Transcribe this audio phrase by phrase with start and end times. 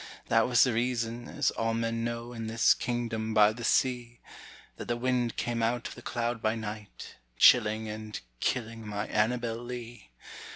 [0.29, 4.19] that was the reason (as all men know) In this kingdom by the sea,
[4.77, 9.57] That the wind came out of the cloud by night, Chilling and killing my Annabel
[9.63, 10.09] Lee.